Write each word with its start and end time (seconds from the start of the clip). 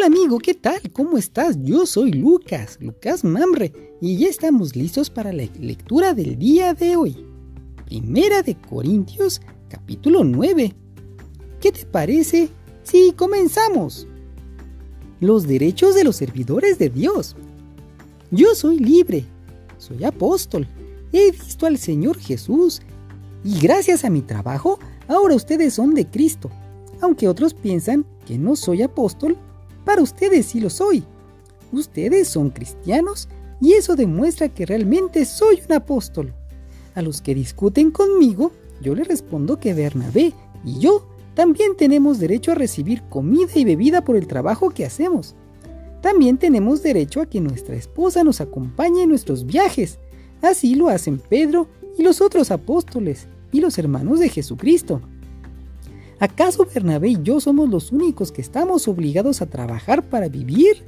Hola 0.00 0.06
amigo, 0.06 0.38
¿qué 0.38 0.54
tal? 0.54 0.80
¿Cómo 0.94 1.18
estás? 1.18 1.58
Yo 1.62 1.84
soy 1.84 2.12
Lucas, 2.12 2.78
Lucas 2.80 3.22
Mamre, 3.22 3.70
y 4.00 4.16
ya 4.16 4.28
estamos 4.28 4.74
listos 4.74 5.10
para 5.10 5.30
la 5.30 5.44
lectura 5.60 6.14
del 6.14 6.38
día 6.38 6.72
de 6.72 6.96
hoy. 6.96 7.26
Primera 7.84 8.40
de 8.40 8.54
Corintios, 8.54 9.42
capítulo 9.68 10.24
9. 10.24 10.74
¿Qué 11.60 11.70
te 11.70 11.84
parece 11.84 12.48
si 12.82 13.12
comenzamos? 13.12 14.08
Los 15.20 15.46
derechos 15.46 15.94
de 15.94 16.04
los 16.04 16.16
servidores 16.16 16.78
de 16.78 16.88
Dios. 16.88 17.36
Yo 18.30 18.54
soy 18.54 18.78
libre, 18.78 19.26
soy 19.76 20.04
apóstol, 20.04 20.66
he 21.12 21.30
visto 21.30 21.66
al 21.66 21.76
Señor 21.76 22.18
Jesús, 22.18 22.80
y 23.44 23.60
gracias 23.60 24.06
a 24.06 24.08
mi 24.08 24.22
trabajo, 24.22 24.78
ahora 25.08 25.34
ustedes 25.34 25.74
son 25.74 25.92
de 25.92 26.06
Cristo. 26.06 26.50
Aunque 27.02 27.28
otros 27.28 27.52
piensan 27.52 28.06
que 28.24 28.38
no 28.38 28.56
soy 28.56 28.80
apóstol, 28.80 29.36
para 29.84 30.02
ustedes 30.02 30.46
sí 30.46 30.60
lo 30.60 30.70
soy. 30.70 31.04
Ustedes 31.72 32.28
son 32.28 32.50
cristianos 32.50 33.28
y 33.60 33.74
eso 33.74 33.96
demuestra 33.96 34.48
que 34.48 34.66
realmente 34.66 35.24
soy 35.24 35.60
un 35.66 35.74
apóstol. 35.74 36.34
A 36.94 37.02
los 37.02 37.20
que 37.20 37.34
discuten 37.34 37.90
conmigo, 37.90 38.52
yo 38.80 38.94
les 38.94 39.06
respondo 39.06 39.60
que 39.60 39.74
Bernabé 39.74 40.32
y 40.64 40.78
yo 40.78 41.06
también 41.34 41.76
tenemos 41.76 42.18
derecho 42.18 42.52
a 42.52 42.56
recibir 42.56 43.02
comida 43.04 43.52
y 43.54 43.64
bebida 43.64 44.04
por 44.04 44.16
el 44.16 44.26
trabajo 44.26 44.70
que 44.70 44.84
hacemos. 44.84 45.34
También 46.00 46.38
tenemos 46.38 46.82
derecho 46.82 47.20
a 47.20 47.26
que 47.26 47.40
nuestra 47.40 47.76
esposa 47.76 48.24
nos 48.24 48.40
acompañe 48.40 49.02
en 49.02 49.10
nuestros 49.10 49.46
viajes. 49.46 49.98
Así 50.42 50.74
lo 50.74 50.88
hacen 50.88 51.18
Pedro 51.18 51.68
y 51.98 52.02
los 52.02 52.20
otros 52.20 52.50
apóstoles 52.50 53.28
y 53.52 53.60
los 53.60 53.78
hermanos 53.78 54.18
de 54.20 54.28
Jesucristo. 54.28 55.02
¿Acaso 56.20 56.66
Bernabé 56.72 57.08
y 57.08 57.22
yo 57.22 57.40
somos 57.40 57.70
los 57.70 57.92
únicos 57.92 58.30
que 58.30 58.42
estamos 58.42 58.86
obligados 58.88 59.40
a 59.40 59.46
trabajar 59.46 60.06
para 60.06 60.28
vivir? 60.28 60.84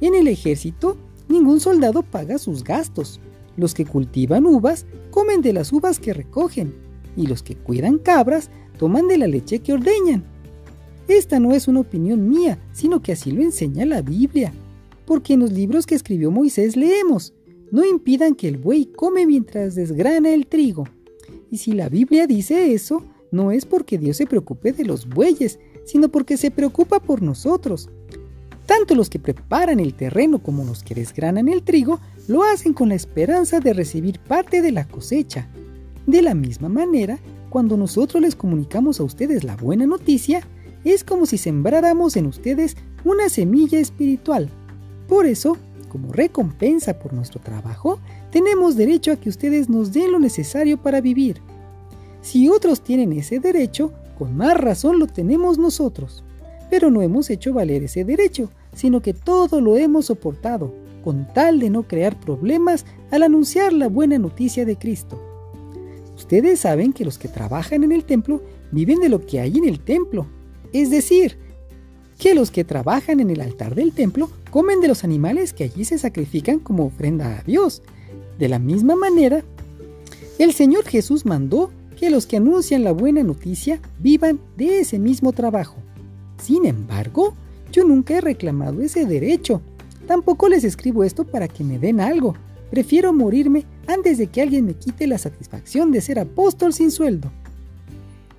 En 0.00 0.14
el 0.14 0.28
ejército, 0.28 0.96
ningún 1.28 1.60
soldado 1.60 2.02
paga 2.02 2.38
sus 2.38 2.64
gastos. 2.64 3.20
Los 3.58 3.74
que 3.74 3.84
cultivan 3.84 4.46
uvas 4.46 4.86
comen 5.10 5.42
de 5.42 5.52
las 5.52 5.74
uvas 5.74 5.98
que 5.98 6.14
recogen, 6.14 6.72
y 7.18 7.26
los 7.26 7.42
que 7.42 7.54
cuidan 7.54 7.98
cabras 7.98 8.48
toman 8.78 9.08
de 9.08 9.18
la 9.18 9.26
leche 9.26 9.58
que 9.58 9.74
ordeñan. 9.74 10.24
Esta 11.06 11.38
no 11.38 11.52
es 11.52 11.68
una 11.68 11.80
opinión 11.80 12.26
mía, 12.30 12.58
sino 12.72 13.02
que 13.02 13.12
así 13.12 13.32
lo 13.32 13.42
enseña 13.42 13.84
la 13.84 14.00
Biblia, 14.00 14.54
porque 15.04 15.34
en 15.34 15.40
los 15.40 15.52
libros 15.52 15.84
que 15.84 15.96
escribió 15.96 16.30
Moisés 16.30 16.78
leemos, 16.78 17.34
no 17.70 17.84
impidan 17.84 18.34
que 18.34 18.48
el 18.48 18.56
buey 18.56 18.86
come 18.86 19.26
mientras 19.26 19.74
desgrana 19.74 20.32
el 20.32 20.46
trigo. 20.46 20.84
Y 21.50 21.58
si 21.58 21.72
la 21.72 21.90
Biblia 21.90 22.26
dice 22.26 22.72
eso, 22.72 23.04
no 23.30 23.52
es 23.52 23.64
porque 23.64 23.98
Dios 23.98 24.16
se 24.16 24.26
preocupe 24.26 24.72
de 24.72 24.84
los 24.84 25.08
bueyes, 25.08 25.58
sino 25.84 26.08
porque 26.08 26.36
se 26.36 26.50
preocupa 26.50 27.00
por 27.00 27.22
nosotros. 27.22 27.88
Tanto 28.66 28.94
los 28.94 29.10
que 29.10 29.18
preparan 29.18 29.80
el 29.80 29.94
terreno 29.94 30.38
como 30.38 30.64
los 30.64 30.84
que 30.84 30.94
desgranan 30.94 31.48
el 31.48 31.62
trigo 31.62 32.00
lo 32.28 32.44
hacen 32.44 32.72
con 32.72 32.90
la 32.90 32.94
esperanza 32.94 33.58
de 33.58 33.72
recibir 33.72 34.20
parte 34.20 34.62
de 34.62 34.70
la 34.70 34.86
cosecha. 34.86 35.48
De 36.06 36.22
la 36.22 36.34
misma 36.34 36.68
manera, 36.68 37.18
cuando 37.48 37.76
nosotros 37.76 38.22
les 38.22 38.36
comunicamos 38.36 39.00
a 39.00 39.02
ustedes 39.02 39.42
la 39.42 39.56
buena 39.56 39.86
noticia, 39.86 40.46
es 40.84 41.02
como 41.04 41.26
si 41.26 41.36
sembráramos 41.36 42.16
en 42.16 42.26
ustedes 42.26 42.76
una 43.04 43.28
semilla 43.28 43.78
espiritual. 43.78 44.48
Por 45.08 45.26
eso, 45.26 45.56
como 45.88 46.12
recompensa 46.12 46.98
por 46.98 47.12
nuestro 47.12 47.40
trabajo, 47.40 47.98
tenemos 48.30 48.76
derecho 48.76 49.10
a 49.10 49.16
que 49.16 49.28
ustedes 49.28 49.68
nos 49.68 49.92
den 49.92 50.12
lo 50.12 50.20
necesario 50.20 50.80
para 50.80 51.00
vivir. 51.00 51.42
Si 52.22 52.48
otros 52.48 52.82
tienen 52.82 53.12
ese 53.12 53.40
derecho, 53.40 53.92
con 54.18 54.36
más 54.36 54.56
razón 54.56 54.98
lo 54.98 55.06
tenemos 55.06 55.58
nosotros. 55.58 56.22
Pero 56.68 56.90
no 56.90 57.02
hemos 57.02 57.30
hecho 57.30 57.52
valer 57.52 57.82
ese 57.82 58.04
derecho, 58.04 58.50
sino 58.74 59.00
que 59.00 59.14
todo 59.14 59.60
lo 59.60 59.76
hemos 59.76 60.06
soportado, 60.06 60.74
con 61.02 61.26
tal 61.32 61.58
de 61.58 61.70
no 61.70 61.84
crear 61.84 62.18
problemas 62.20 62.84
al 63.10 63.22
anunciar 63.22 63.72
la 63.72 63.88
buena 63.88 64.18
noticia 64.18 64.64
de 64.64 64.76
Cristo. 64.76 65.20
Ustedes 66.16 66.60
saben 66.60 66.92
que 66.92 67.04
los 67.04 67.18
que 67.18 67.28
trabajan 67.28 67.82
en 67.82 67.92
el 67.92 68.04
templo 68.04 68.42
viven 68.70 69.00
de 69.00 69.08
lo 69.08 69.24
que 69.24 69.40
hay 69.40 69.56
en 69.56 69.64
el 69.64 69.80
templo, 69.80 70.26
es 70.72 70.90
decir, 70.90 71.38
que 72.18 72.34
los 72.34 72.50
que 72.50 72.64
trabajan 72.64 73.18
en 73.20 73.30
el 73.30 73.40
altar 73.40 73.74
del 73.74 73.92
templo 73.92 74.30
comen 74.50 74.80
de 74.80 74.88
los 74.88 75.02
animales 75.04 75.54
que 75.54 75.64
allí 75.64 75.86
se 75.86 75.98
sacrifican 75.98 76.58
como 76.58 76.84
ofrenda 76.84 77.38
a 77.38 77.42
Dios. 77.42 77.82
De 78.38 78.48
la 78.48 78.58
misma 78.58 78.94
manera, 78.94 79.42
el 80.38 80.52
Señor 80.52 80.84
Jesús 80.84 81.24
mandó 81.24 81.70
que 82.00 82.08
los 82.08 82.24
que 82.24 82.38
anuncian 82.38 82.82
la 82.82 82.92
buena 82.92 83.22
noticia 83.22 83.78
vivan 83.98 84.40
de 84.56 84.80
ese 84.80 84.98
mismo 84.98 85.32
trabajo. 85.34 85.76
Sin 86.42 86.64
embargo, 86.64 87.34
yo 87.72 87.84
nunca 87.84 88.16
he 88.16 88.22
reclamado 88.22 88.80
ese 88.80 89.04
derecho. 89.04 89.60
Tampoco 90.06 90.48
les 90.48 90.64
escribo 90.64 91.04
esto 91.04 91.26
para 91.26 91.46
que 91.46 91.62
me 91.62 91.78
den 91.78 92.00
algo. 92.00 92.36
Prefiero 92.70 93.12
morirme 93.12 93.66
antes 93.86 94.16
de 94.16 94.28
que 94.28 94.40
alguien 94.40 94.64
me 94.64 94.72
quite 94.72 95.06
la 95.06 95.18
satisfacción 95.18 95.92
de 95.92 96.00
ser 96.00 96.18
apóstol 96.18 96.72
sin 96.72 96.90
sueldo. 96.90 97.30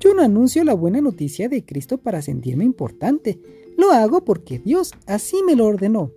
Yo 0.00 0.14
no 0.14 0.22
anuncio 0.22 0.64
la 0.64 0.74
buena 0.74 1.00
noticia 1.00 1.48
de 1.48 1.64
Cristo 1.64 1.98
para 1.98 2.22
sentirme 2.22 2.64
importante. 2.64 3.38
Lo 3.78 3.92
hago 3.92 4.24
porque 4.24 4.58
Dios 4.58 4.90
así 5.06 5.44
me 5.46 5.54
lo 5.54 5.66
ordenó. 5.66 6.10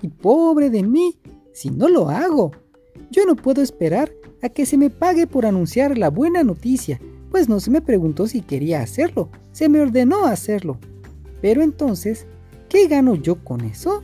Y 0.00 0.08
pobre 0.08 0.70
de 0.70 0.84
mí, 0.84 1.18
si 1.52 1.68
no 1.68 1.86
lo 1.86 2.08
hago. 2.08 2.52
Yo 3.10 3.26
no 3.26 3.36
puedo 3.36 3.60
esperar 3.60 4.10
a 4.42 4.48
que 4.48 4.66
se 4.66 4.76
me 4.76 4.90
pague 4.90 5.26
por 5.26 5.46
anunciar 5.46 5.98
la 5.98 6.10
buena 6.10 6.42
noticia, 6.44 7.00
pues 7.30 7.48
no 7.48 7.60
se 7.60 7.70
me 7.70 7.80
preguntó 7.80 8.26
si 8.26 8.40
quería 8.40 8.80
hacerlo, 8.80 9.30
se 9.52 9.68
me 9.68 9.80
ordenó 9.80 10.26
hacerlo. 10.26 10.78
Pero 11.42 11.62
entonces, 11.62 12.26
¿qué 12.68 12.86
gano 12.88 13.14
yo 13.14 13.42
con 13.44 13.62
eso? 13.62 14.02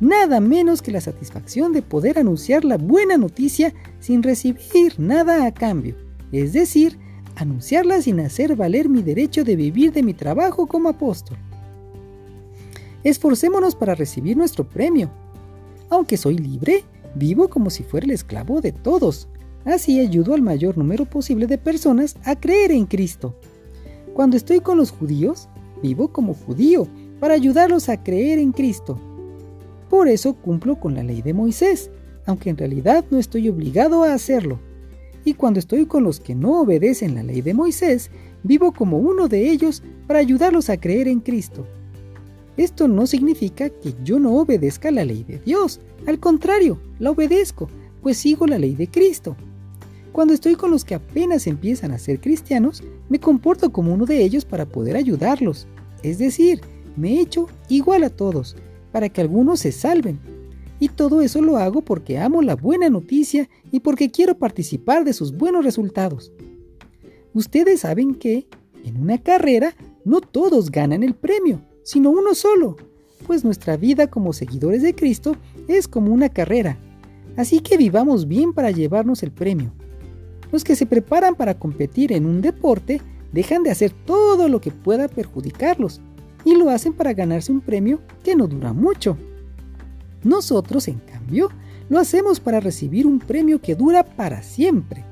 Nada 0.00 0.40
menos 0.40 0.82
que 0.82 0.90
la 0.90 1.00
satisfacción 1.00 1.72
de 1.72 1.82
poder 1.82 2.18
anunciar 2.18 2.64
la 2.64 2.76
buena 2.76 3.16
noticia 3.16 3.72
sin 4.00 4.22
recibir 4.22 4.94
nada 4.98 5.46
a 5.46 5.54
cambio, 5.54 5.96
es 6.32 6.52
decir, 6.52 6.98
anunciarla 7.36 8.02
sin 8.02 8.20
hacer 8.20 8.56
valer 8.56 8.88
mi 8.88 9.02
derecho 9.02 9.44
de 9.44 9.56
vivir 9.56 9.92
de 9.92 10.02
mi 10.02 10.14
trabajo 10.14 10.66
como 10.66 10.88
apóstol. 10.88 11.38
Esforcémonos 13.04 13.74
para 13.74 13.94
recibir 13.94 14.36
nuestro 14.36 14.68
premio. 14.68 15.10
Aunque 15.90 16.16
soy 16.16 16.38
libre, 16.38 16.84
vivo 17.14 17.48
como 17.48 17.70
si 17.70 17.82
fuera 17.82 18.06
el 18.06 18.12
esclavo 18.12 18.60
de 18.60 18.72
todos, 18.72 19.28
Así 19.64 20.00
ayudo 20.00 20.34
al 20.34 20.42
mayor 20.42 20.76
número 20.76 21.06
posible 21.06 21.46
de 21.46 21.56
personas 21.56 22.16
a 22.24 22.36
creer 22.36 22.70
en 22.70 22.86
Cristo. 22.86 23.34
Cuando 24.12 24.36
estoy 24.36 24.60
con 24.60 24.76
los 24.76 24.90
judíos, 24.90 25.48
vivo 25.82 26.08
como 26.08 26.34
judío 26.34 26.86
para 27.18 27.34
ayudarlos 27.34 27.88
a 27.88 28.02
creer 28.02 28.38
en 28.38 28.52
Cristo. 28.52 28.98
Por 29.88 30.08
eso 30.08 30.34
cumplo 30.34 30.78
con 30.78 30.94
la 30.94 31.02
ley 31.02 31.22
de 31.22 31.32
Moisés, 31.32 31.90
aunque 32.26 32.50
en 32.50 32.58
realidad 32.58 33.04
no 33.10 33.18
estoy 33.18 33.48
obligado 33.48 34.02
a 34.02 34.12
hacerlo. 34.12 34.58
Y 35.24 35.34
cuando 35.34 35.58
estoy 35.58 35.86
con 35.86 36.04
los 36.04 36.20
que 36.20 36.34
no 36.34 36.60
obedecen 36.60 37.14
la 37.14 37.22
ley 37.22 37.40
de 37.40 37.54
Moisés, 37.54 38.10
vivo 38.42 38.72
como 38.72 38.98
uno 38.98 39.28
de 39.28 39.50
ellos 39.50 39.82
para 40.06 40.18
ayudarlos 40.18 40.68
a 40.68 40.76
creer 40.78 41.08
en 41.08 41.20
Cristo. 41.20 41.66
Esto 42.56 42.86
no 42.86 43.06
significa 43.06 43.70
que 43.70 43.94
yo 44.04 44.18
no 44.20 44.36
obedezca 44.36 44.90
la 44.90 45.04
ley 45.04 45.24
de 45.24 45.38
Dios, 45.38 45.80
al 46.06 46.20
contrario, 46.20 46.78
la 46.98 47.10
obedezco, 47.10 47.68
pues 48.02 48.18
sigo 48.18 48.46
la 48.46 48.58
ley 48.58 48.74
de 48.74 48.88
Cristo. 48.88 49.34
Cuando 50.14 50.32
estoy 50.32 50.54
con 50.54 50.70
los 50.70 50.84
que 50.84 50.94
apenas 50.94 51.48
empiezan 51.48 51.90
a 51.90 51.98
ser 51.98 52.20
cristianos, 52.20 52.84
me 53.08 53.18
comporto 53.18 53.72
como 53.72 53.92
uno 53.92 54.06
de 54.06 54.22
ellos 54.22 54.44
para 54.44 54.64
poder 54.64 54.94
ayudarlos. 54.94 55.66
Es 56.04 56.18
decir, 56.18 56.60
me 56.96 57.20
echo 57.20 57.48
igual 57.68 58.04
a 58.04 58.10
todos, 58.10 58.54
para 58.92 59.08
que 59.08 59.20
algunos 59.20 59.58
se 59.58 59.72
salven. 59.72 60.20
Y 60.78 60.90
todo 60.90 61.20
eso 61.20 61.42
lo 61.42 61.56
hago 61.56 61.82
porque 61.82 62.16
amo 62.16 62.42
la 62.42 62.54
buena 62.54 62.88
noticia 62.90 63.48
y 63.72 63.80
porque 63.80 64.12
quiero 64.12 64.38
participar 64.38 65.04
de 65.04 65.14
sus 65.14 65.36
buenos 65.36 65.64
resultados. 65.64 66.32
Ustedes 67.32 67.80
saben 67.80 68.14
que, 68.14 68.46
en 68.84 69.02
una 69.02 69.18
carrera, 69.18 69.74
no 70.04 70.20
todos 70.20 70.70
ganan 70.70 71.02
el 71.02 71.16
premio, 71.16 71.60
sino 71.82 72.10
uno 72.10 72.36
solo, 72.36 72.76
pues 73.26 73.42
nuestra 73.42 73.76
vida 73.76 74.06
como 74.06 74.32
seguidores 74.32 74.82
de 74.82 74.94
Cristo 74.94 75.34
es 75.66 75.88
como 75.88 76.14
una 76.14 76.28
carrera. 76.28 76.78
Así 77.36 77.58
que 77.58 77.76
vivamos 77.76 78.28
bien 78.28 78.52
para 78.52 78.70
llevarnos 78.70 79.24
el 79.24 79.32
premio. 79.32 79.72
Los 80.52 80.64
que 80.64 80.76
se 80.76 80.86
preparan 80.86 81.34
para 81.34 81.58
competir 81.58 82.12
en 82.12 82.26
un 82.26 82.40
deporte 82.40 83.00
dejan 83.32 83.62
de 83.62 83.70
hacer 83.70 83.92
todo 83.92 84.48
lo 84.48 84.60
que 84.60 84.70
pueda 84.70 85.08
perjudicarlos 85.08 86.00
y 86.44 86.54
lo 86.54 86.70
hacen 86.70 86.92
para 86.92 87.12
ganarse 87.12 87.50
un 87.52 87.60
premio 87.60 88.00
que 88.22 88.36
no 88.36 88.46
dura 88.46 88.72
mucho. 88.72 89.16
Nosotros, 90.22 90.88
en 90.88 90.98
cambio, 91.00 91.50
lo 91.88 91.98
hacemos 91.98 92.40
para 92.40 92.60
recibir 92.60 93.06
un 93.06 93.18
premio 93.18 93.60
que 93.60 93.74
dura 93.74 94.04
para 94.04 94.42
siempre. 94.42 95.04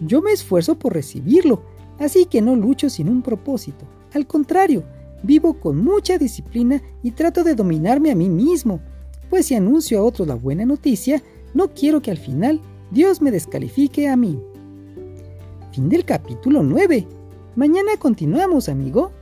Yo 0.00 0.22
me 0.22 0.32
esfuerzo 0.32 0.78
por 0.78 0.94
recibirlo, 0.94 1.62
así 1.98 2.26
que 2.26 2.42
no 2.42 2.56
lucho 2.56 2.88
sin 2.88 3.08
un 3.08 3.22
propósito. 3.22 3.86
Al 4.14 4.26
contrario, 4.26 4.84
vivo 5.22 5.54
con 5.60 5.82
mucha 5.82 6.18
disciplina 6.18 6.82
y 7.02 7.10
trato 7.10 7.44
de 7.44 7.54
dominarme 7.54 8.10
a 8.10 8.14
mí 8.14 8.28
mismo, 8.28 8.80
pues 9.28 9.46
si 9.46 9.54
anuncio 9.54 9.98
a 9.98 10.02
otros 10.02 10.28
la 10.28 10.34
buena 10.34 10.64
noticia, 10.64 11.22
no 11.52 11.68
quiero 11.68 12.00
que 12.00 12.10
al 12.10 12.18
final 12.18 12.60
Dios 12.90 13.20
me 13.20 13.30
descalifique 13.30 14.08
a 14.08 14.16
mí. 14.16 14.38
Fin 15.76 15.90
del 15.90 16.06
capítulo 16.06 16.62
9. 16.62 17.06
Mañana 17.54 17.98
continuamos, 17.98 18.70
amigo. 18.70 19.12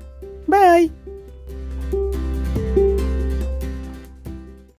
Bye. 0.46 0.92